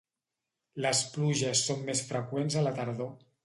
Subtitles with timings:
[0.85, 3.17] Les pluges són més freqüents a la tardor.